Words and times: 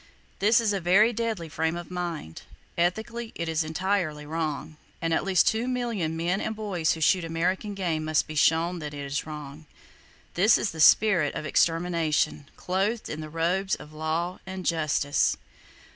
This 0.39 0.59
is 0.59 0.73
a 0.73 0.81
very 0.81 1.13
deadly 1.13 1.47
frame 1.47 1.75
of 1.77 1.91
mind. 1.91 2.41
Ethically 2.75 3.31
it 3.35 3.47
is 3.47 3.63
entirely 3.63 4.25
wrong; 4.25 4.77
and 4.99 5.13
at 5.13 5.23
least 5.23 5.47
two 5.47 5.67
million 5.67 6.17
men 6.17 6.41
and 6.41 6.55
boys 6.55 6.93
who 6.93 7.01
shoot 7.01 7.23
American 7.23 7.75
game 7.75 8.03
must 8.05 8.25
be 8.25 8.33
shown 8.33 8.79
that 8.79 8.95
it 8.95 9.05
is 9.05 9.27
wrong! 9.27 9.67
This 10.33 10.57
is 10.57 10.71
the 10.71 10.79
spirit 10.79 11.35
of 11.35 11.45
Extermination, 11.45 12.49
clothed 12.57 13.09
in 13.09 13.21
the 13.21 13.29
robes 13.29 13.75
of 13.75 13.93
Law 13.93 14.39
and 14.47 14.65
Justice. 14.65 15.37